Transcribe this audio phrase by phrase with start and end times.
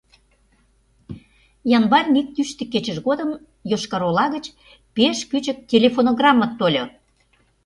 [1.77, 3.29] Январьын ик йӱштӧ кечыж годым
[3.71, 4.45] Йошкар-Ола гыч
[4.95, 6.83] пеш кӱчык телефонограмма тольо: